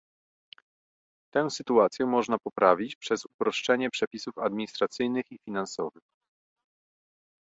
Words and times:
Tę 1.33 1.49
sytuację 1.49 2.05
można 2.05 2.37
poprawić 2.43 2.95
poprzez 2.95 3.25
uproszczenie 3.25 3.89
przepisów 3.89 4.37
administracyjnych 4.37 5.31
i 5.31 5.39
finansowych 5.47 6.03